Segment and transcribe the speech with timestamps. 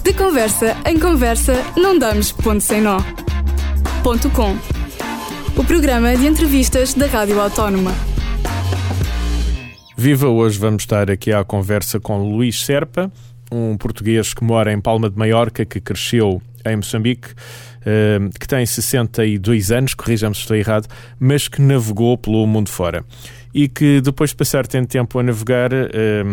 [0.00, 2.98] De conversa em conversa, não damos ponto sem nó.
[4.02, 4.56] Ponto com.
[5.56, 7.92] O programa de entrevistas da Rádio Autónoma.
[9.96, 10.28] Viva!
[10.28, 13.12] Hoje vamos estar aqui à conversa com Luís Serpa,
[13.50, 17.28] um português que mora em Palma de Maiorca, que cresceu em Moçambique,
[17.84, 20.88] eh, que tem 62 anos, corrija-me se estou errado,
[21.20, 23.04] mas que navegou pelo mundo fora.
[23.54, 26.24] E que depois de passar tanto tempo a navegar, eh,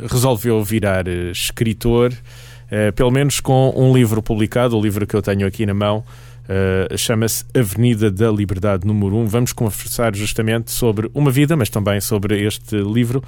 [0.00, 1.32] resolveu virar eh,
[2.66, 6.04] escritor, pelo menos com um livro publicado, o livro que eu tenho aqui na mão,
[6.46, 9.26] Uh, chama-se Avenida da Liberdade número 1.
[9.26, 13.20] Vamos conversar justamente sobre uma vida, mas também sobre este livro.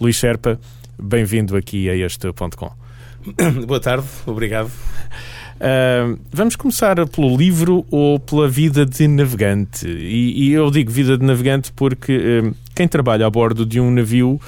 [0.00, 0.58] Luís Serpa,
[1.00, 2.72] bem-vindo aqui a este ponto com.
[3.64, 4.66] Boa tarde, obrigado.
[4.66, 9.86] Uh, vamos começar pelo livro ou pela vida de navegante.
[9.86, 12.42] E, e eu digo vida de navegante porque
[12.74, 14.40] quem trabalha a bordo de um navio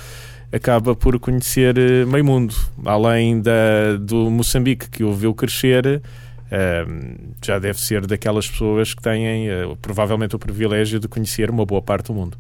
[0.53, 1.75] acaba por conhecer
[2.07, 2.55] meio mundo.
[2.85, 6.03] Além da, do Moçambique que o viu crescer,
[7.45, 11.83] já deve ser daquelas pessoas que têm uh, provavelmente o privilégio de conhecer uma boa
[11.83, 12.39] parte do mundo.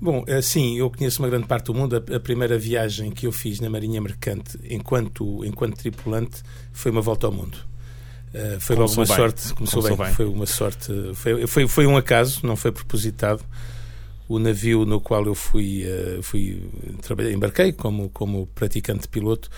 [0.00, 1.94] Bom, eh, sim, eu conheço uma grande parte do mundo.
[1.94, 6.42] A, primeira viagem que eu fiz na Marinha Mercante enquanto, enquanto tripulante
[6.72, 7.56] foi uma volta ao mundo.
[8.34, 9.16] Uh, foi logo uma bem.
[9.16, 10.06] sorte, começou, começou bem.
[10.06, 10.14] bem.
[10.14, 13.44] Foi uma sorte, foi, foi, foi um acaso, não foi propositado.
[14.28, 16.62] O navio no qual eu fui, uh, fui
[17.32, 19.50] embarquei como, como praticante piloto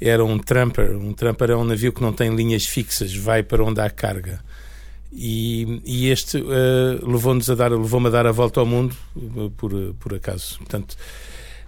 [0.00, 0.96] era um tramper.
[0.96, 4.40] Um tramper é um navio que não tem linhas fixas, vai para onde há carga.
[5.12, 9.50] E, e este uh, levou-nos a dar, levou-me a dar a volta ao mundo uh,
[9.50, 10.58] por, uh, por acaso.
[10.58, 10.96] Portanto,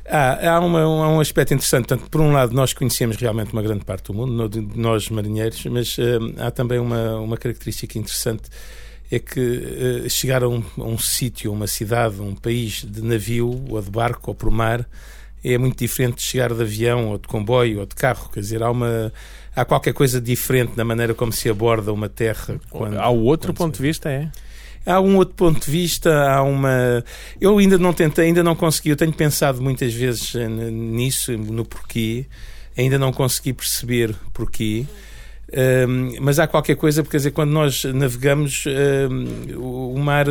[0.04, 1.86] há, há, uma, há, um aspecto interessante.
[1.86, 5.96] Portanto, por um lado, nós conhecemos realmente uma grande parte do mundo, nós marinheiros, mas
[6.38, 8.50] há também uma, uma característica interessante
[9.10, 13.80] é que chegar a um, a um sítio, uma cidade, um país de navio ou
[13.80, 14.86] de barco ou por mar
[15.44, 18.28] é muito diferente de chegar de avião ou de comboio ou de carro.
[18.32, 19.12] Quer dizer, há uma
[19.54, 22.60] há qualquer coisa diferente na maneira como se aborda uma terra.
[22.68, 24.30] Quando, há outro ponto de vista, é?
[24.84, 27.04] Há um outro ponto de vista, há uma.
[27.40, 28.90] Eu ainda não tentei, ainda não consegui.
[28.90, 30.34] Eu tenho pensado muitas vezes
[30.70, 32.26] nisso, no porquê.
[32.76, 34.86] Ainda não consegui perceber porquê.
[36.20, 38.64] Mas há qualquer coisa, porque quer dizer, quando nós navegamos,
[39.56, 40.26] o mar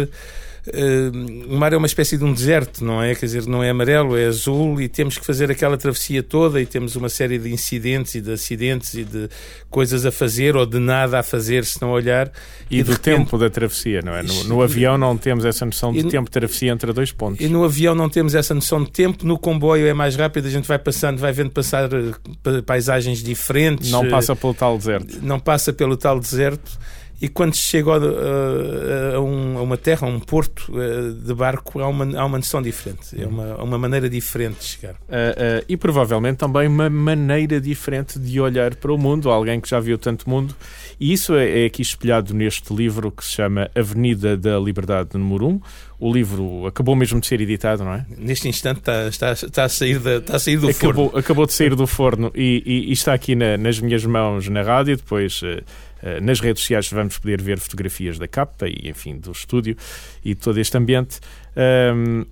[1.47, 3.13] o mar é uma espécie de um deserto, não é?
[3.13, 6.65] Quer dizer, não é amarelo, é azul e temos que fazer aquela travessia toda e
[6.65, 9.29] temos uma série de incidentes e de acidentes e de
[9.69, 12.31] coisas a fazer ou de nada a fazer se não olhar.
[12.69, 13.17] E, e do repente...
[13.17, 14.23] tempo da travessia, não é?
[14.23, 17.39] No, no, avião não temos essa noção de e tempo de travessia entre dois pontos.
[17.45, 20.51] E no avião não temos essa noção de tempo, no comboio é mais rápido, a
[20.51, 23.91] gente vai passando, vai vendo passar eh, paisagens diferentes.
[23.91, 25.19] Não passa pelo tal deserto.
[25.21, 26.79] Não passa pelo tal deserto
[27.21, 31.33] e quando se chega a, a, um, a, uma terra, a um porto uh, de
[31.33, 34.93] barco, há uma, há uma noção diferente, é uma, uma maneira diferente de chegar.
[34.93, 39.69] Uh, uh, e provavelmente também uma maneira diferente de olhar para o mundo, alguém que
[39.69, 40.55] já viu tanto mundo,
[40.99, 45.47] e isso é, é aqui espelhado neste livro que se chama Avenida da Liberdade número
[45.47, 45.61] 1.
[45.97, 48.05] O livro acabou mesmo de ser editado, não é?
[48.17, 51.19] Neste instante está, está, está, a, sair da, está a sair do acabou, forno.
[51.19, 54.61] Acabou de sair do forno e, e, e está aqui na, nas minhas mãos na
[54.61, 55.63] rádio, depois eh,
[56.21, 59.75] nas redes sociais vamos poder ver fotografias da capa e, enfim, do estúdio
[60.23, 61.19] e todo este ambiente.
[61.95, 62.25] Um,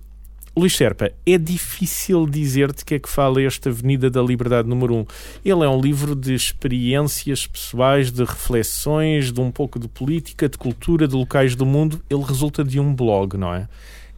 [0.56, 5.06] Luís Serpa, é difícil dizer-te que é que fala esta Avenida da Liberdade número 1.
[5.44, 10.56] Ele é um livro de experiências pessoais, de reflexões, de um pouco de política, de
[10.56, 12.00] cultura, de locais do mundo.
[12.08, 13.66] Ele resulta de um blog, não é?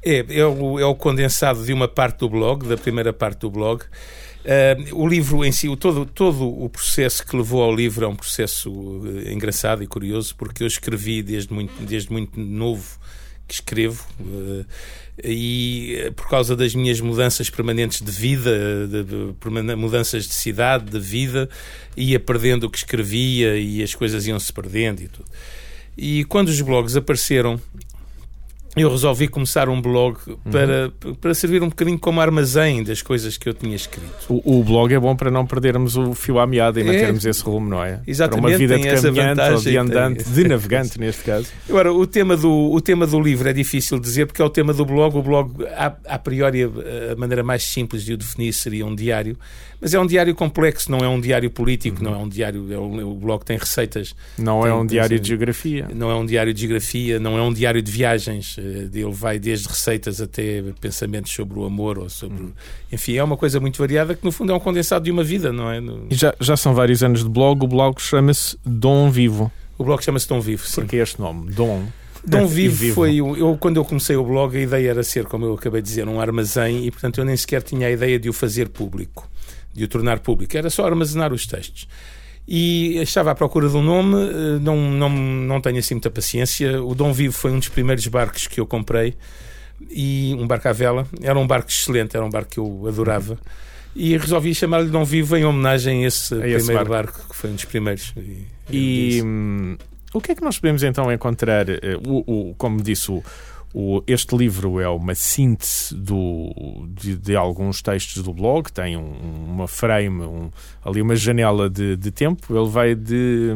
[0.08, 3.50] É, é o, é o condensado de uma parte do blog, da primeira parte do
[3.50, 3.82] blog.
[3.82, 8.08] Uh, o livro em si, o, todo, todo o processo que levou ao livro é
[8.08, 13.00] um processo uh, engraçado e curioso, porque eu escrevi desde muito, desde muito novo
[13.48, 14.64] que escrevo uh,
[15.24, 21.00] e por causa das minhas mudanças permanentes de vida, de, de, mudanças de cidade, de
[21.00, 21.48] vida,
[21.96, 25.28] ia perdendo o que escrevia e as coisas iam se perdendo e tudo.
[25.98, 27.60] E quando os blogs apareceram,
[28.76, 30.18] eu resolvi começar um blog
[30.50, 31.14] para, uhum.
[31.14, 34.06] para servir um bocadinho como armazém das coisas que eu tinha escrito.
[34.28, 37.24] O, o blog é bom para não perdermos o fio à meada e é, mantermos
[37.24, 38.00] esse rumo, não é?
[38.06, 38.42] Exatamente.
[38.42, 40.32] Para uma vida de caminhante ou de andante, tem...
[40.34, 41.48] de navegante neste caso.
[41.68, 44.74] Agora, o tema, do, o tema do livro é difícil dizer porque é o tema
[44.74, 45.16] do blog.
[45.16, 49.38] O blog, a, a priori, a maneira mais simples de o definir seria um diário,
[49.80, 52.10] mas é um diário complexo, não é um diário político, uhum.
[52.10, 52.72] não é um diário.
[52.72, 54.14] É um, o blog tem receitas.
[54.38, 55.88] Não tem, é um diário de geografia.
[55.94, 58.56] Não é um diário de geografia, não é um diário de viagens.
[58.66, 62.42] Eh, ele vai desde receitas até pensamentos sobre o amor ou sobre.
[62.42, 62.52] Uhum.
[62.90, 65.52] Enfim, é uma coisa muito variada que no fundo é um condensado de uma vida,
[65.52, 65.80] não é?
[66.10, 69.50] E já, já são vários anos de blog, o blog chama-se Dom Vivo.
[69.78, 70.80] O blog chama-se Dom Vivo, sim.
[70.80, 71.84] Porque este nome, Dom.
[72.26, 73.16] Dom Vivo, Vivo, foi.
[73.16, 76.08] Eu, quando eu comecei o blog, a ideia era ser, como eu acabei de dizer,
[76.08, 79.28] um armazém e, portanto, eu nem sequer tinha a ideia de o fazer público
[79.76, 81.86] de o tornar público, era só armazenar os textos.
[82.48, 86.82] E estava à procura de um nome, eh, não, não, não tenho assim muita paciência.
[86.82, 89.14] O Dom Vivo foi um dos primeiros barcos que eu comprei,
[89.90, 91.06] e um barco à vela.
[91.20, 93.38] Era um barco excelente, era um barco que eu adorava.
[93.94, 96.90] E resolvi chamar-lhe Dom Vivo em homenagem a esse, a primeiro barco.
[96.90, 97.28] barco.
[97.30, 98.12] que foi um dos primeiros.
[98.70, 99.76] E, e hum,
[100.12, 101.68] o que é que nós podemos então encontrar?
[101.68, 103.22] Eh, o, o como disse o
[103.78, 109.12] o, este livro é uma síntese do, de, de, alguns textos do blog, tem um,
[109.50, 110.50] uma frame, um,
[110.82, 112.56] ali uma janela de, de, tempo.
[112.58, 113.50] Ele vai de,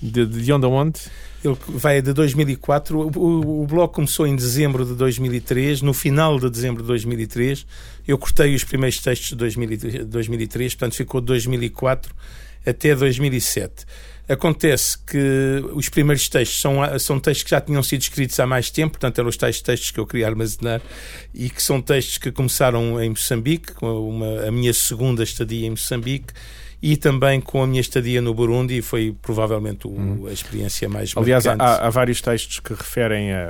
[0.00, 1.00] de, de onde a onde?
[1.42, 3.00] Ele vai de 2004.
[3.18, 5.82] O, o, blog começou em dezembro de 2003.
[5.82, 7.66] No final de dezembro de 2003,
[8.06, 12.14] eu cortei os primeiros textos de 2003, portanto ficou de 2004
[12.66, 13.86] até 2007.
[14.26, 18.70] Acontece que os primeiros textos são, são textos que já tinham sido escritos há mais
[18.70, 20.80] tempo, portanto eram os tais textos que eu queria armazenar
[21.34, 25.70] e que são textos que começaram em Moçambique, com uma, a minha segunda estadia em
[25.70, 26.32] Moçambique
[26.86, 30.26] e também com a minha estadia no Burundi, foi provavelmente o, uhum.
[30.26, 33.48] a experiência mais Aliás, há, há, vários textos que referem a,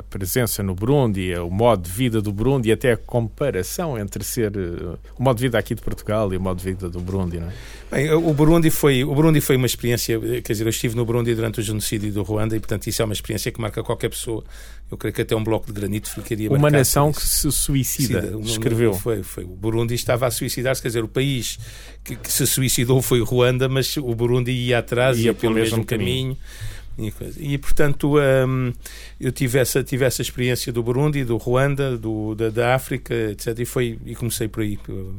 [0.00, 4.22] a, presença no Burundi, o modo de vida do Burundi e até a comparação entre
[4.22, 7.00] ser eh, o modo de vida aqui de Portugal e o modo de vida do
[7.00, 7.52] Burundi, não é?
[7.92, 11.34] Bem, o Burundi foi, o Burundi foi uma experiência, quer dizer, eu estive no Burundi
[11.34, 14.42] durante o genocídio do Ruanda e, portanto, isso é uma experiência que marca qualquer pessoa.
[14.90, 18.94] Eu creio que até um bloco de granito ficaria Uma nação que se suicida, escreveu.
[18.94, 19.44] Foi, foi.
[19.44, 21.58] O Burundi estava a suicidar-se, quer dizer, o país
[22.04, 25.54] que, que, se suicidou foi o Ruanda, mas o Burundi ia atrás, ia, ia pelo
[25.54, 26.36] mesmo, mesmo caminho.
[26.36, 26.38] caminho.
[27.38, 28.72] E, portanto, hum,
[29.18, 33.58] eu tive essa, tive essa experiência do Burundi, do Ruanda, do, da, da África, etc.
[33.58, 35.14] E, foi, e comecei por aí, por,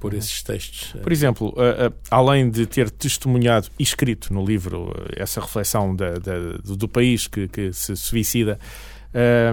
[0.00, 0.18] por uhum.
[0.18, 1.00] esses textos.
[1.00, 5.94] Por exemplo, uh, uh, além de ter testemunhado e escrito no livro uh, essa reflexão
[5.94, 8.58] da, da, do país que, que se suicida,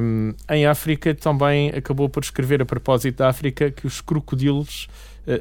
[0.01, 4.87] um, em África também acabou por escrever a propósito da África que os crocodilos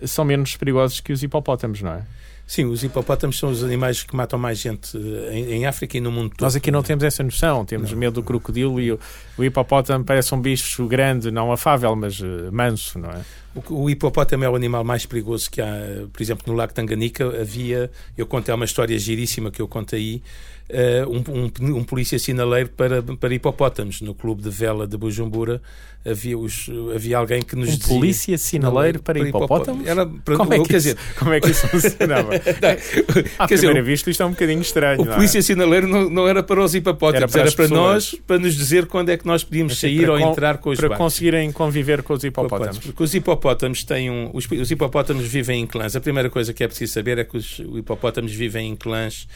[0.07, 2.03] são menos perigosos que os hipopótamos, não é?
[2.47, 6.01] Sim, os hipopótamos são os animais que matam mais gente eh, em, em África e
[6.01, 6.43] no mundo todo.
[6.43, 7.99] Nós aqui não temos essa noção, temos não.
[7.99, 9.01] medo do crocodilo e o,
[9.39, 13.23] o, hipopótamo parece um bicho grande, não afável, mas uh, manso, não é?
[13.55, 16.07] O, o, hipopótamo é o animal mais perigoso que há.
[16.13, 20.23] Por exemplo, no Lago Tanganica havia, eu contei uma história giríssima que eu contei
[20.69, 24.01] aí, uh, um, um, um, polícia sinaleiro para, para hipopótamos.
[24.01, 25.61] No clube de vela de Bujumbura
[26.07, 27.95] havia, os, havia alguém que nos um dizia...
[27.95, 29.87] polícia sinaleiro para, para hipopótamos?
[29.87, 32.35] Era para, como, é que quer isso, dizer, como é que isso funcionava?
[32.35, 35.01] à quer primeira dizer, vista isto é um bocadinho estranho.
[35.01, 35.43] O polícia é?
[35.43, 38.87] sinaleiro não, não era para os hipopótamos, era para, era para nós, para nos dizer
[38.87, 42.03] quando é que nós podíamos assim, sair ou com, entrar com os Para conseguirem conviver
[42.03, 42.79] com os hipopótamos.
[42.79, 43.44] Porque os hipopótamos
[43.87, 44.31] têm um...
[44.33, 45.95] Os, os hipopótamos vivem em clãs.
[45.95, 49.27] A primeira coisa que é preciso saber é que os hipopótamos vivem em clãs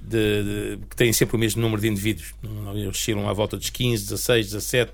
[0.00, 2.34] de, de, que têm sempre o mesmo número de indivíduos.
[2.74, 4.92] Eles oscilam à volta dos 15, 16, 17,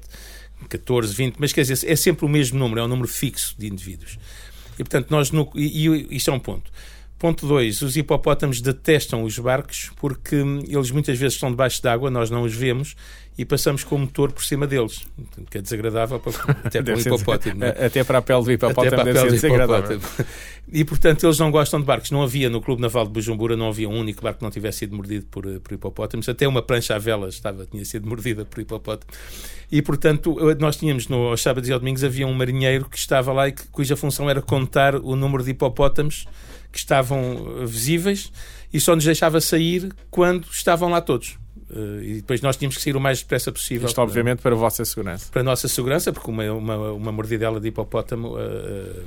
[0.68, 3.66] 14, 20, mas quer dizer, é sempre o mesmo número, é um número fixo de
[3.66, 4.18] indivíduos.
[4.78, 5.30] E portanto, nós.
[5.30, 6.70] No, e, e isto é um ponto.
[7.18, 7.82] Ponto 2.
[7.82, 12.54] Os hipopótamos detestam os barcos porque eles muitas vezes estão debaixo d'água, nós não os
[12.54, 12.96] vemos
[13.38, 15.06] e passamos com o motor por cima deles.
[15.50, 16.32] Que é desagradável para,
[16.64, 17.64] até para o hipopótamo.
[17.64, 17.86] É?
[17.86, 20.00] Até para a pele do hipopótamo deve ser desagradável.
[20.72, 22.10] E, portanto, eles não gostam de barcos.
[22.10, 24.80] Não havia no Clube Naval de Bujumbura, não havia um único barco que não tivesse
[24.80, 26.28] sido mordido por, eh, por hipopótamos.
[26.28, 29.10] Até uma prancha à vela estava, tinha sido mordida por hipopótamo.
[29.72, 33.32] E, portanto, nós tínhamos, no, aos sábados e aos domingos, havia um marinheiro que estava
[33.32, 36.26] lá e que, cuja função era contar o número de hipopótamos
[36.70, 38.32] que estavam visíveis
[38.72, 41.38] e só nos deixava sair quando estavam lá todos.
[41.70, 43.86] Uh, e depois nós tínhamos que sair o mais depressa possível.
[43.86, 45.28] Isto, obviamente, para a vossa segurança.
[45.30, 49.04] Para a nossa segurança, porque uma, uma, uma mordidela de hipopótamo uh,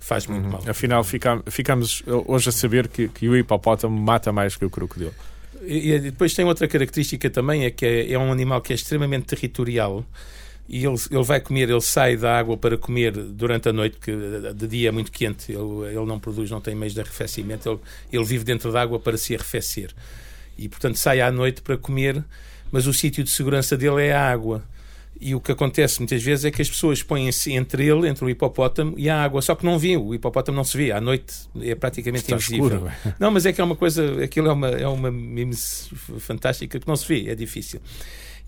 [0.00, 0.52] faz muito uhum.
[0.52, 0.62] mal.
[0.66, 5.14] Afinal, fica, ficamos hoje a saber que, que, o hipopótamo mata mais que o crocodilo.
[5.62, 8.76] E, e depois tem outra característica também, é que é, é um animal que é
[8.76, 10.04] extremamente territorial
[10.68, 14.12] e ele, ele vai comer, ele sai da água para comer durante a noite, porque
[14.54, 17.80] de dia é muito quente, ele, ele não produz, não tem meios de arrefecimento, ele,
[18.12, 19.90] ele vive dentro da água para se arrefecer.
[20.56, 22.22] E, portanto, sai à noite para comer,
[22.70, 24.62] mas o sítio de segurança dele é a água.
[25.20, 28.30] E o que acontece muitas vezes é que as pessoas põem-se entre ele, entre o
[28.30, 31.32] hipopótamo e a água, só que não viu, o hipopótamo não se vê, à noite
[31.60, 32.66] é praticamente Está invisível.
[32.66, 35.10] Escuro, não, mas é que é uma coisa, aquilo é uma, é uma
[36.18, 37.80] fantástica que não se vê, é difícil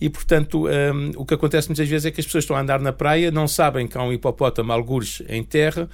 [0.00, 2.80] e, portanto, um, o que acontece muitas vezes é que as pessoas estão a andar
[2.80, 5.88] na praia, não sabem que há um hipopótamo, algures, em terra,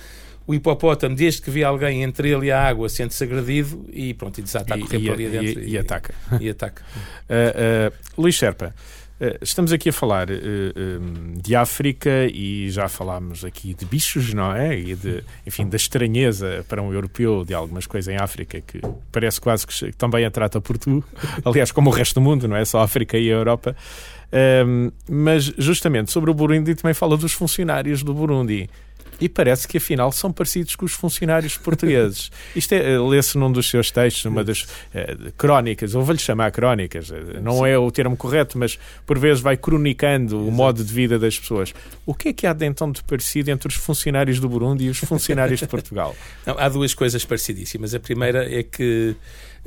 [0.51, 4.39] o hipopótamo, desde que vê alguém entre ele e a água, sente-se agredido e pronto,
[4.39, 5.63] e desata a correr e, por ali dentro.
[5.63, 6.15] E, e, ataca.
[6.41, 6.83] E ataca.
[7.29, 8.75] Uh, uh, Luís Serpa,
[9.21, 10.27] uh, estamos aqui a falar
[11.41, 14.77] de África e já falámos aqui de bichos, não é?
[14.77, 18.81] E de, enfim, da estranheza para um europeu de algumas coisas em África que
[19.13, 21.05] parece quase que também a trata por tu,
[21.47, 23.77] aliás, como o resto do mundo, não é só a África e a Europa.
[25.09, 28.69] mas justamente sobre o Burundi também fala dos funcionários do Burundi
[29.21, 32.31] e parece que afinal são parecidos com os funcionários portugueses.
[32.55, 37.13] Isto é, lê-se num dos seus textos, numa das uh, crónicas, ou vou-lhe chamar crónicas,
[37.43, 37.69] não Sim.
[37.69, 40.49] é o termo correto, mas por vezes vai cronicando Exato.
[40.49, 41.75] o modo de vida das pessoas.
[42.07, 44.91] O que é que há de então de parecido entre os funcionários do Burundi e
[44.91, 46.17] os funcionários de Portugal?
[46.47, 47.95] Não, há duas coisas parecidíssimas.
[47.95, 49.15] A primeira é que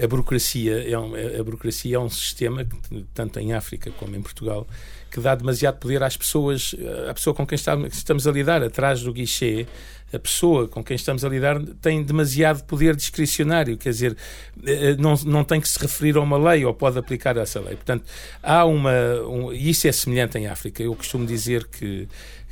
[0.02, 2.66] a burocracia é um, a burocracia é um sistema,
[3.14, 4.68] tanto em África como em Portugal,
[5.12, 6.76] que dá demasiado poder às pessoas,
[7.08, 9.68] à pessoa com quem estamos a lidar, atrás do guichê,
[10.14, 14.16] a pessoa com quem estamos a lidar tem demasiado poder discricionário, quer dizer,
[14.64, 17.76] eh, não, não tem que se referir a uma lei ou pode aplicar essa lei.
[17.76, 18.06] Portanto,
[18.42, 18.94] há uma.
[19.28, 20.84] Um, isso é semelhante em África.
[20.84, 22.08] Eu costumo dizer que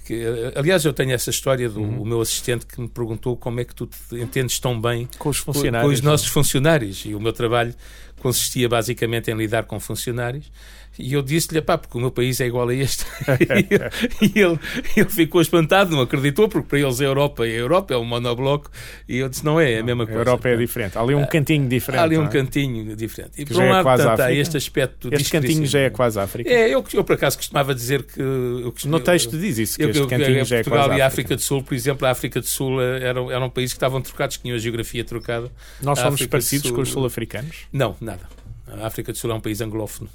[0.06, 0.24] que,
[0.56, 2.06] aliás, eu tenho essa história do uhum.
[2.06, 5.38] meu assistente que me perguntou como é que tu te entendes tão bem com os
[5.38, 7.06] funcionários, com, com os nossos funcionários.
[7.06, 7.74] E o meu trabalho
[8.22, 10.52] consistia basicamente em lidar com funcionários
[11.00, 13.06] e eu disse-lhe, pá, porque o meu país é igual a este.
[14.22, 14.60] e ele,
[14.96, 18.04] ele ficou espantado, não acreditou, porque para eles a Europa é a Europa, é um
[18.04, 18.70] monobloco.
[19.08, 20.20] E eu disse, não é, é a mesma coisa.
[20.20, 20.98] A Europa é diferente.
[20.98, 22.02] Há ali um cantinho diferente.
[22.02, 22.28] Há ali um é?
[22.28, 23.42] cantinho diferente.
[23.42, 26.20] E que por um é lado, portanto, há este aspecto Este cantinho já é quase
[26.20, 26.50] África.
[26.50, 28.20] É, eu, eu por acaso costumava dizer que.
[28.20, 31.08] Eu, no texto diz isso, que eu, este cantinho já é Portugal quase e a
[31.08, 34.02] África do Sul, por exemplo, a África do Sul era, era um país que estavam
[34.02, 35.50] trocados, que tinham a geografia trocada.
[35.82, 36.76] Nós somos parecidos Sul...
[36.76, 37.56] com os sul-africanos?
[37.72, 38.30] Não, nada.
[38.68, 40.10] A África do Sul é um país anglófono.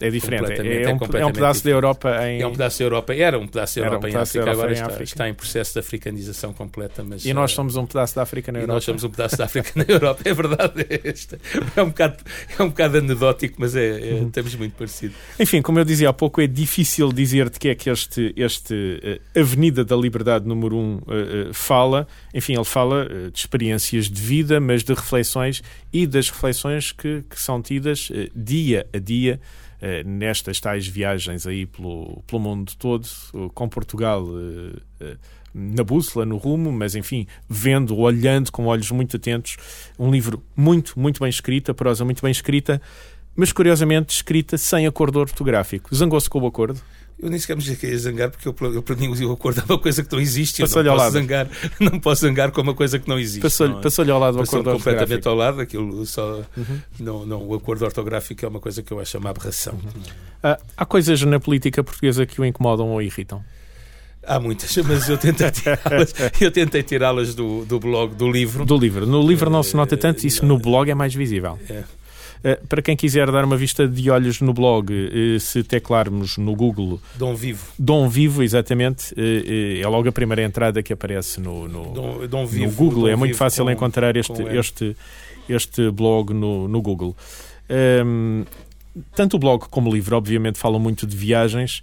[0.00, 0.52] É diferente.
[0.52, 2.40] É, é, um, é um pedaço da Europa em.
[2.40, 3.14] É um pedaço da Europa.
[3.14, 4.52] Era um pedaço da Europa um pedaço em África.
[4.52, 7.02] Agora em está, está, em processo de africanização completa.
[7.02, 8.74] Mas, e nós eh, somos um pedaço da África na Europa.
[8.74, 10.22] nós somos um pedaço da África na Europa.
[10.24, 10.86] É verdade.
[10.88, 12.16] É, é, um, bocado,
[12.58, 14.28] é um bocado anedótico, mas é, é uhum.
[14.28, 15.16] estamos muito parecidos.
[15.38, 18.74] Enfim, como eu dizia há pouco, é difícil dizer de que é que este, este
[19.34, 21.02] uh, Avenida da Liberdade número 1 um, uh,
[21.52, 22.06] fala.
[22.32, 25.62] Enfim, ele fala de experiências de vida, mas de reflexões
[25.92, 29.40] e das reflexões que, que são tidas dia a dia eh,
[30.04, 33.06] nestas tais viagens aí pelo, pelo mundo todo,
[33.54, 34.26] com Portugal
[35.00, 35.16] eh,
[35.54, 39.56] na bússola, no rumo, mas enfim, vendo, olhando com olhos muito atentos.
[39.98, 42.80] Um livro muito, muito bem escrito, a prosa muito bem escrita,
[43.38, 45.94] mas curiosamente escrita sem acordo ortográfico.
[45.94, 46.80] Zangou-se com o acordo?
[47.20, 49.78] Eu nem sequer me queria zangar porque eu, eu, para mim o acordo é uma
[49.78, 50.60] coisa que não existe.
[50.60, 53.40] Eu não posso, zangar, não posso zangar com uma coisa que não existe.
[53.40, 53.80] Passou-lhe é?
[53.80, 55.60] passou ao lado o acordo completamente ao lado.
[55.60, 56.80] Aquilo só, uhum.
[56.98, 59.74] não, não, o acordo ortográfico é uma coisa que eu acho uma aberração.
[59.74, 60.02] Uhum.
[60.42, 63.44] Ah, há coisas na política portuguesa que o incomodam ou irritam?
[64.26, 68.64] Há muitas, mas eu tentei tirá-las, eu tentei tirá-las do, do blog, do livro.
[68.64, 69.06] Do livro.
[69.06, 71.56] No livro não se nota tanto, isso no blog é mais visível.
[71.70, 71.84] É.
[72.42, 76.54] Eh, para quem quiser dar uma vista de olhos no blog, eh, se teclarmos no
[76.54, 77.66] Google Dom Vivo.
[77.78, 82.46] Dom Vivo, exatamente, eh, é logo a primeira entrada que aparece no, no, Dom, Dom
[82.46, 83.02] Vivo, no Google.
[83.02, 84.96] Dom é muito Vivo fácil com, encontrar este, este,
[85.48, 87.16] este blog no, no Google.
[87.68, 88.44] Um, ehm,
[89.14, 91.82] tanto o blog como o livro, obviamente, falam muito de viagens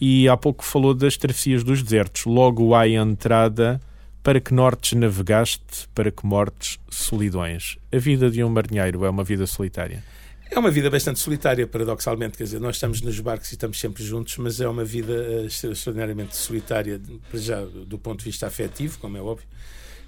[0.00, 2.24] e há pouco falou das travessias dos desertos.
[2.26, 3.80] Logo há a entrada
[4.26, 7.78] para que nortes navegaste, para que mortes solidões.
[7.92, 10.02] A vida de um marinheiro é uma vida solitária.
[10.50, 12.36] É uma vida bastante solitária, paradoxalmente.
[12.36, 15.46] Quer dizer, nós estamos nos barcos e estamos sempre juntos, mas é uma vida uh,
[15.46, 17.00] extraordinariamente solitária,
[17.34, 19.46] já do ponto de vista afetivo, como é óbvio,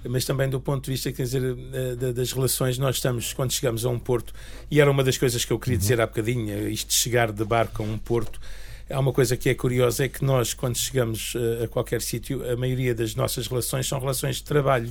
[0.04, 2.76] mas também do ponto de vista, quer dizer, uh, das relações.
[2.76, 4.34] Nós estamos, quando chegamos a um porto,
[4.68, 7.30] e era uma das coisas que eu queria dizer há bocadinho, é isto de chegar
[7.30, 8.40] de barco a um porto
[8.90, 12.50] Há uma coisa que é curiosa, é que nós, quando chegamos eh, a qualquer sítio,
[12.50, 14.90] a maioria das nossas relações são relações de trabalho.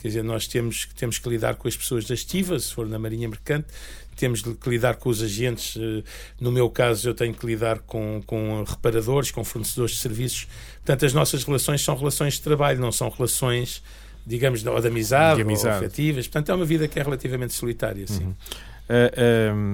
[0.00, 2.98] Quer dizer, nós temos, temos que lidar com as pessoas da estiva, se for na
[2.98, 3.68] Marinha Mercante,
[4.16, 5.74] temos que lidar com os agentes.
[5.76, 6.02] Eh,
[6.38, 10.46] no meu caso, eu tenho que lidar com, com reparadores, com fornecedores de serviços.
[10.76, 13.82] Portanto, as nossas relações são relações de trabalho, não são relações,
[14.26, 15.78] digamos, de, de amizade, de amizade.
[15.78, 16.26] ou afetivas.
[16.26, 18.06] Portanto, é uma vida que é relativamente solitária.
[18.06, 18.24] Sim.
[18.24, 18.34] Uhum.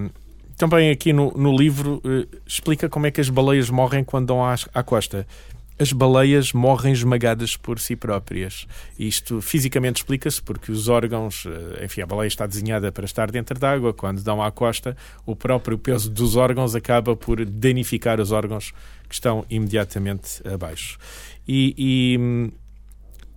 [0.09, 0.26] Uh,
[0.57, 4.45] também aqui no, no livro uh, explica como é que as baleias morrem quando dão
[4.45, 5.27] à, à costa.
[5.79, 8.67] As baleias morrem esmagadas por si próprias.
[8.99, 13.59] Isto fisicamente explica-se porque os órgãos, eh, enfim, a baleia está desenhada para estar dentro
[13.61, 14.97] d'água, quando dão à costa,
[15.27, 18.73] o próprio peso dos órgãos acaba por danificar os órgãos
[19.07, 20.97] que estão imediatamente abaixo.
[21.47, 22.51] E, e hum,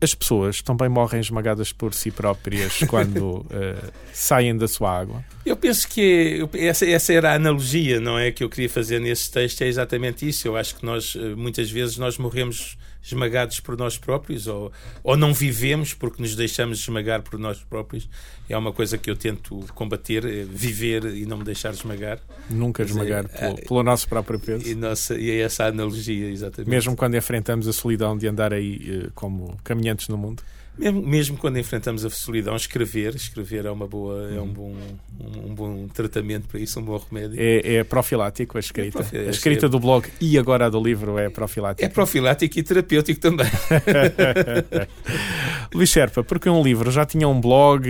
[0.01, 5.23] as pessoas também morrem esmagadas por si próprias quando uh, saem da sua água?
[5.45, 9.31] Eu penso que essa, essa era a analogia, não é, que eu queria fazer nesse
[9.31, 10.47] texto, é exatamente isso.
[10.47, 14.71] Eu acho que nós, eh, muitas vezes, nós morremos esmagados por nós próprios ou,
[15.03, 18.09] ou não vivemos porque nos deixamos esmagar por nós próprios.
[18.47, 22.19] É uma coisa que eu tento combater, é viver e não me deixar esmagar.
[22.49, 24.67] Nunca esmagar é, pelo, é, pelo, nosso próprio peso.
[24.67, 26.69] E, nossa, e é essa a analogia, exatamente.
[26.69, 30.41] Mesmo quando enfrentamos a solidão de andar aí eh, como caminhantes no mundo?
[30.79, 34.73] Mesmo, mesmo quando enfrentamos a solidão, escrever, escrever é uma boa, é um bom,
[35.19, 37.37] um, um bom tratamento para isso, um bom remédio.
[37.37, 39.05] É, é profilático a escrita.
[39.11, 41.85] É a escrita do blog e agora a do livro é profilático.
[41.85, 43.47] É profilático e terapêutico também.
[45.75, 47.85] Luís Serpa, porque um livro já tinha um blog,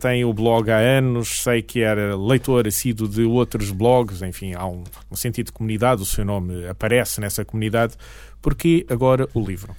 [0.00, 4.66] tem o blog há anos, sei que era leitor assíduo de outros blogs, enfim, há
[4.66, 7.94] um, um sentido de comunidade, o seu nome aparece nessa comunidade.
[8.42, 9.74] Porque agora o livro?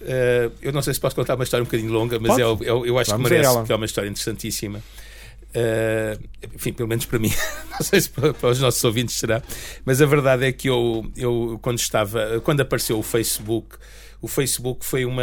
[0.00, 2.58] Uh, eu não sei se posso contar uma história um bocadinho longa, mas é, eu,
[2.86, 4.82] eu acho Vamos que merece, porque é uma história interessantíssima.
[5.50, 7.32] Uh, enfim, pelo menos para mim,
[7.70, 9.42] não sei se para, para, os nossos ouvintes será,
[9.84, 13.76] mas a verdade é que eu, eu quando estava, quando apareceu o Facebook,
[14.22, 15.22] o Facebook foi uma,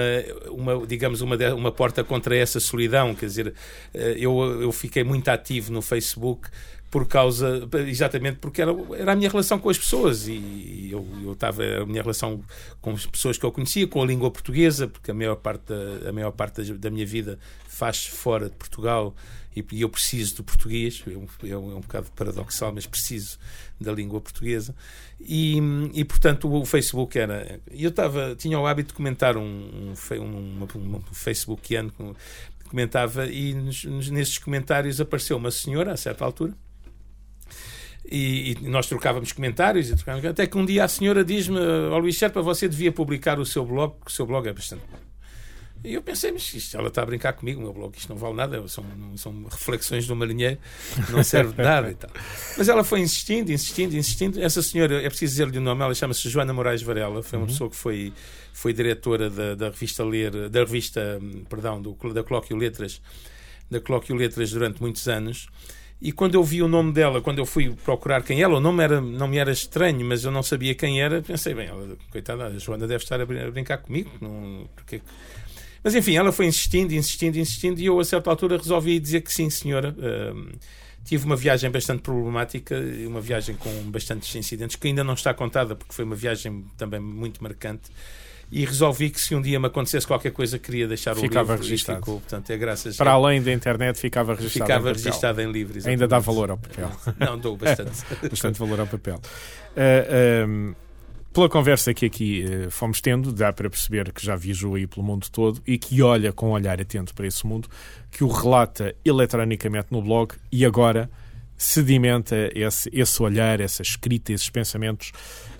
[0.50, 3.14] uma digamos, uma, uma porta contra essa solidão.
[3.14, 3.54] Quer dizer,
[3.94, 6.50] eh, eu, eu fiquei muito ativo no Facebook
[6.90, 11.34] por causa, exatamente porque era, era a minha relação com as pessoas e eu, eu
[11.34, 12.42] estava, a minha relação
[12.80, 16.10] com as pessoas que eu conhecia, com a língua portuguesa, porque a maior parte da,
[16.10, 19.14] a maior parte da, minha vida faz fora de Portugal
[19.54, 22.86] e, e eu preciso do português, é um, é um, é um bocado paradoxal, mas
[22.86, 23.38] preciso
[23.82, 24.74] da língua portuguesa.
[25.20, 25.58] E,
[25.94, 30.96] e portanto o Facebook era, eu estava, tinha o hábito de comentar um, um, um,
[30.96, 31.92] um Facebookiano
[32.70, 36.54] comentava e nos, nesses comentários apareceu uma senhora a certa altura
[38.10, 42.18] e, e, nós trocávamos comentários, trocávamos, até que um dia a senhora diz-me: Ó Luís
[42.18, 44.98] Serpa, você devia publicar o seu blog, o seu blog é bastante bom.
[45.84, 48.18] E eu pensei, mas isto, ela está a brincar comigo, o meu blog, isto não
[48.18, 48.84] vale nada, são,
[49.16, 50.58] são reflexões do marinheiro,
[51.12, 52.10] não serve de nada e tal.
[52.58, 54.42] Mas ela foi insistindo, insistindo, insistindo.
[54.42, 57.52] Essa senhora, é preciso dizer-lhe o nome, ela chama-se Joana Moraes Varela, foi uma uhum.
[57.52, 58.12] pessoa que foi,
[58.54, 63.00] foi diretora da, da revista Ler, da revista, perdão, do, da Colóquio Letras,
[63.70, 65.48] da Colóquio Letras durante muitos anos
[66.00, 68.84] e quando eu vi o nome dela, quando eu fui procurar quem era, o nome
[68.84, 72.46] era, não me era estranho, mas eu não sabia quem era, pensei, bem, ela, coitada,
[72.46, 74.12] a Joana deve estar a brincar comigo.
[74.22, 75.02] Não, porque...
[75.84, 79.34] Mas enfim, ela foi insistindo, insistindo, insistindo, e eu a certa altura resolvi dizer que
[79.34, 79.96] sim, senhora.
[79.98, 80.56] Uh,
[81.04, 82.76] tive uma viagem bastante problemática,
[83.08, 87.00] uma viagem com bastantes incidentes, que ainda não está contada, porque foi uma viagem também
[87.00, 87.90] muito marcante
[88.52, 91.68] e resolvi que se um dia me acontecesse qualquer coisa queria deixar ficava o livro
[91.70, 92.00] registado.
[92.00, 93.14] Ficou, portanto, é graças Para a...
[93.14, 96.02] além da internet ficava registado ficava em registado em livro exatamente.
[96.02, 99.22] ainda dá valor ao papel não, dou bastante bastante valor ao papel uh,
[99.76, 100.76] eh, um, ehm,
[101.34, 105.06] pela conversa que aqui uh, fomos tendo, dá para perceber que já viajou aí pelo
[105.06, 107.70] mundo todo e que olha com um olhar atento para esse mundo,
[108.10, 111.08] que o relata eletronicamente no blog e agora
[111.56, 115.12] sedimenta esse, esse olhar, essa escrita, esses pensamentos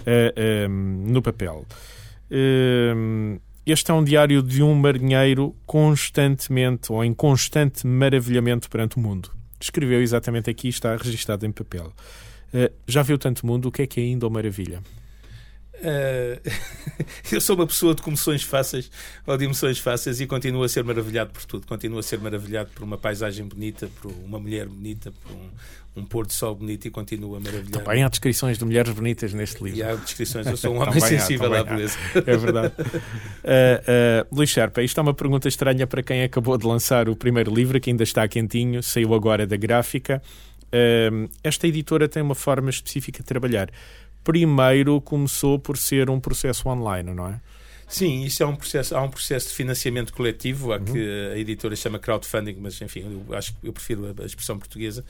[0.02, 1.66] uh, uh, no papel.
[2.30, 9.00] Hum, este é um diário de um marinheiro constantemente ou em constante maravilhamento perante o
[9.00, 9.30] mundo.
[9.60, 11.92] Escreveu exatamente aqui, está registado em papel.
[12.54, 14.82] Uh, já viu tanto mundo, o que é que é ainda o maravilha?
[15.80, 16.42] Uh,
[17.32, 18.90] eu sou uma pessoa de comoções fáceis
[19.26, 21.68] ou de emoções fáceis e continuo a ser maravilhado por tudo.
[21.68, 26.06] Continuo a ser maravilhado por uma paisagem bonita, por uma mulher bonita, por um, um
[26.06, 27.84] pôr de sol bonito e continuo a maravilhar.
[27.84, 29.80] Também há descrições de mulheres bonitas neste livro.
[29.80, 31.98] E há descrições, eu sou um homem sensível à beleza.
[32.16, 32.74] É verdade.
[32.78, 32.82] uh,
[34.32, 37.54] uh, Luís Sherpa, isto é uma pergunta estranha para quem acabou de lançar o primeiro
[37.54, 40.22] livro, que ainda está quentinho, saiu agora da gráfica.
[41.42, 43.70] Esta editora tem uma forma específica de trabalhar
[44.28, 47.40] primeiro começou por ser um processo online, não é?
[47.88, 50.84] Sim, isso é um processo, há um processo de financiamento coletivo, a uhum.
[50.84, 55.06] que a editora chama crowdfunding, mas enfim, eu acho que eu prefiro a expressão portuguesa,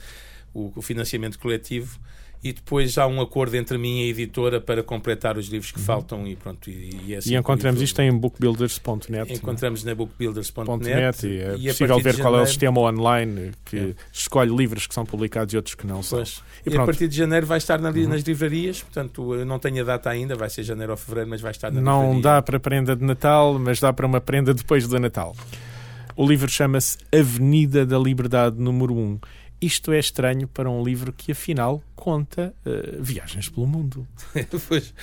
[0.52, 1.98] o, o financiamento coletivo
[2.42, 5.78] e depois há um acordo entre mim e a editora para completar os livros que
[5.78, 5.84] uhum.
[5.84, 6.70] faltam e pronto.
[6.70, 9.32] E, e, é assim e encontramos isto em bookbuilders.net.
[9.32, 9.34] É?
[9.34, 9.88] Encontramos é?
[9.88, 13.94] na bookbuilders.net e é e possível ver qual é o sistema online que é.
[14.12, 16.22] escolhe livros que são publicados e outros que não são.
[16.64, 18.08] E, e a partir de janeiro vai estar na, uhum.
[18.08, 21.40] nas livrarias, portanto eu não tenho a data ainda, vai ser janeiro ou fevereiro, mas
[21.40, 22.22] vai estar na Não livraria.
[22.22, 25.34] dá para prenda de Natal, mas dá para uma prenda depois do Natal.
[26.14, 29.18] O livro chama-se Avenida da Liberdade número 1
[29.60, 34.06] isto é estranho para um livro que, afinal, conta uh, viagens pelo mundo.
[34.68, 34.94] pois.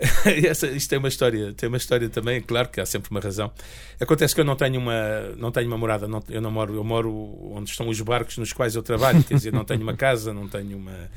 [0.46, 3.52] Essa, isto tem uma história, tem uma história também, claro que há sempre uma razão.
[4.00, 4.94] Acontece que eu não tenho uma,
[5.36, 7.12] não tenho uma morada, não, eu não moro, eu moro
[7.52, 10.48] onde estão os barcos nos quais eu trabalho, quer dizer, não tenho uma casa, não
[10.48, 11.10] tenho uma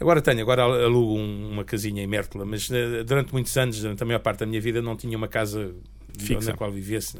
[0.00, 4.06] Agora tenho, agora alugo uma casinha em Mértola, mas uh, durante muitos anos, durante a
[4.06, 5.72] maior parte da minha vida, não tinha uma casa
[6.16, 6.52] Fixa.
[6.52, 7.18] na qual vivesse.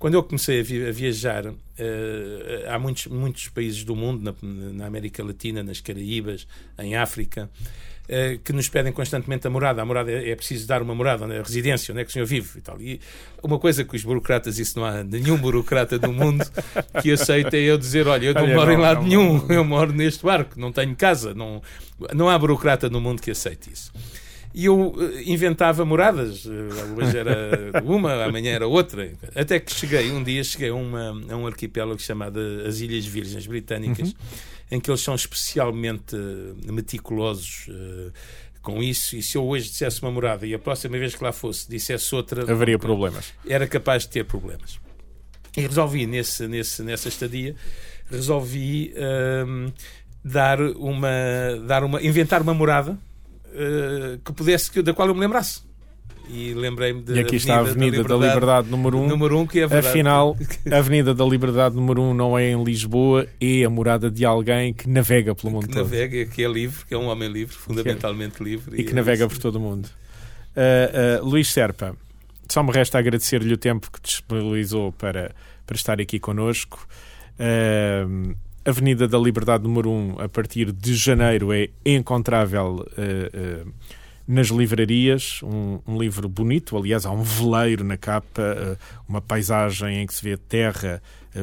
[0.00, 1.54] Quando eu comecei a, viajar, uh,
[2.70, 4.34] há muitos, muitos países do mundo, na,
[4.72, 6.46] na, América Latina, nas Caraíbas,
[6.78, 7.50] em África,
[8.08, 9.82] uh, que nos pedem constantemente a morada.
[9.82, 12.24] A morada é, é preciso dar uma morada, a residência, onde é que o senhor
[12.24, 12.80] vive e tal.
[12.80, 12.98] E
[13.42, 16.46] uma coisa que os burocratas, isso não há nenhum burocrata do mundo
[17.02, 19.46] que aceite é eu dizer: olha, eu não olha, moro não, em lado não, nenhum,
[19.46, 21.34] não, eu moro neste barco, não tenho casa.
[21.34, 21.60] Não,
[22.14, 23.92] não há burocrata no mundo que aceite isso.
[24.52, 26.44] E eu eh, inventava moradas.
[26.46, 29.12] Hoje era uma, amanhã era outra.
[29.34, 33.46] Até que cheguei, um dia cheguei a, uma, a um arquipélago chamado as Ilhas Virgens
[33.46, 34.16] Britânicas, uhum.
[34.72, 36.16] em que eles são especialmente
[36.64, 37.68] meticulosos
[38.62, 39.16] com isso.
[39.16, 42.14] E se eu hoje dissesse uma morada e a próxima vez que lá fosse dissesse
[42.14, 42.50] outra.
[42.50, 43.32] Haveria problemas.
[43.46, 44.78] Era capaz de ter problemas.
[45.56, 47.56] E resolvi, nesse, nesse, nessa estadia,
[48.08, 49.72] resolvi uh,
[50.24, 51.08] dar uma,
[51.66, 52.96] dar uma, inventar uma morada
[53.52, 55.62] uh, que pudesse, da qual eu me lembrasse.
[56.32, 57.14] E lembrei-me de.
[57.14, 59.02] E aqui está a Avenida da Liberdade, da Liberdade número 1.
[59.02, 59.08] Um.
[59.08, 59.88] Número 1, um, que é verdade.
[59.88, 60.36] Afinal,
[60.70, 64.24] a Avenida da Liberdade número 1 um não é em Lisboa, é a morada de
[64.24, 65.82] alguém que navega pelo mundo que todo.
[65.82, 68.76] Navega, que é livre, que é um homem livre, fundamentalmente que é, livre.
[68.76, 69.34] E, e que é navega isso.
[69.34, 69.88] por todo o mundo.
[70.56, 71.96] Uh, uh, Luís Serpa,
[72.48, 75.34] só me resta agradecer-lhe o tempo que disponibilizou para,
[75.66, 76.86] para estar aqui connosco.
[77.38, 78.36] Uh,
[78.70, 83.72] Avenida da Liberdade número 1, a partir de janeiro, é encontrável uh, uh,
[84.26, 85.40] nas livrarias.
[85.42, 88.76] Um, um, livro bonito, aliás, há um veleiro na capa, uh,
[89.08, 91.02] uma paisagem em que se vê terra,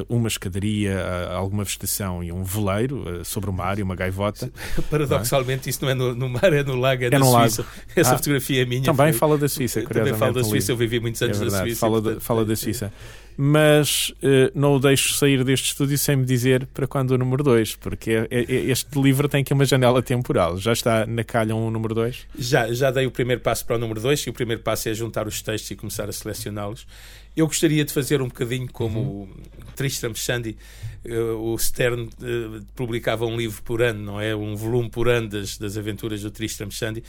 [0.10, 4.52] uma escadaria, alguma vegetação e um veleiro sobre o mar e uma gaivota.
[4.92, 5.70] Paradoxalmente, é?
[5.70, 7.62] isso não é no, no, mar, é no lago, é, é na Suíça.
[7.62, 7.74] Lago.
[7.96, 8.84] Essa ah, fotografia é minha.
[8.84, 9.20] Também foi...
[9.20, 11.80] fala da Suíça, Também fala da Suíça, eu vivi muitos anos é na Suíça.
[11.80, 12.92] Fala, portanto, fala da Suíça
[13.40, 17.44] mas uh, não o deixo sair deste estúdio sem me dizer para quando o número
[17.44, 20.58] 2, porque é, é, este livro tem aqui uma janela temporal.
[20.58, 22.26] Já está na calha um número 2?
[22.38, 24.94] Já, já dei o primeiro passo para o número 2 e o primeiro passo é
[24.96, 26.88] juntar os textos e começar a selecioná-los.
[27.36, 29.22] Eu gostaria de fazer um bocadinho como uhum.
[29.24, 30.58] o Tristram Shandy,
[31.06, 34.36] uh, o Stern uh, publicava um livro por ano, não é?
[34.36, 37.04] Um volume por ano das, das aventuras do Tristram Shandy.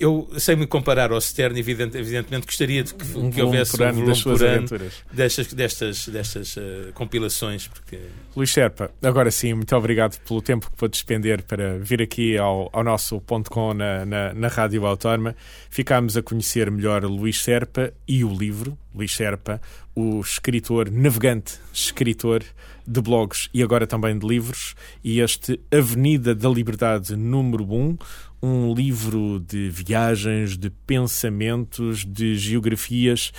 [0.00, 3.78] Eu, sem me comparar ao Stern, evident, evidentemente gostaria de que, um que houvesse um
[3.78, 4.68] volume das por ano
[5.12, 7.66] destas, destas, destas uh, compilações.
[7.66, 7.98] Porque...
[8.36, 12.70] Luís Serpa, agora sim, muito obrigado pelo tempo que pôde despender para vir aqui ao,
[12.72, 15.34] ao nosso ponto com na, na, na Rádio Autónoma.
[15.68, 19.60] Ficámos a conhecer melhor Luís Serpa e o livro, Luís Serpa,
[19.96, 22.44] o escritor, navegante escritor
[22.86, 27.98] de blogs e agora também de livros, e este Avenida da Liberdade número 1,
[28.42, 33.32] um livro de viagens, de pensamentos, de geografias,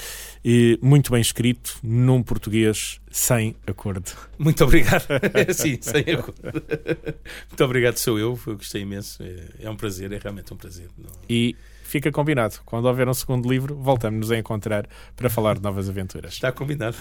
[0.82, 4.12] muito bem escrito, num português sem acordo.
[4.38, 5.06] Muito obrigado.
[5.54, 6.42] Sim, sem acordo.
[7.50, 9.22] Muito obrigado, sou eu, eu gostei imenso.
[9.24, 10.90] É, é um prazer, é realmente um prazer.
[11.28, 12.60] E fica combinado.
[12.66, 16.34] Quando houver um segundo livro, voltamos-nos a encontrar para falar de novas aventuras.
[16.34, 16.98] Está combinado.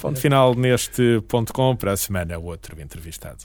[0.00, 3.44] Ponto final neste ponto com para a semana, outro entrevistado.